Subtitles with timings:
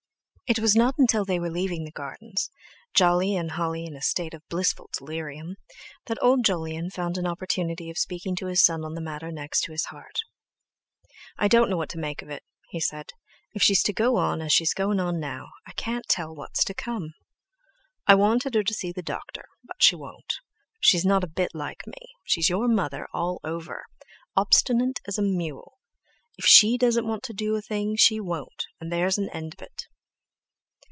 [0.51, 4.45] It was not until they were leaving the gardens—Jolly and Holly in a state of
[4.49, 9.31] blissful delirium—that old Jolyon found an opportunity of speaking to his son on the matter
[9.31, 10.19] next his heart.
[11.37, 13.13] "I don't know what to make of it," he said;
[13.53, 16.73] "if she's to go on as she's going on now, I can't tell what's to
[16.73, 17.13] come.
[18.05, 20.33] I wanted her to see the doctor, but she won't.
[20.81, 22.07] She's not a bit like me.
[22.25, 23.85] She's your mother all over.
[24.35, 25.79] Obstinate as a mule!
[26.37, 29.61] If she doesn't want to do a thing, she won't, and there's an end of
[29.61, 29.87] it!"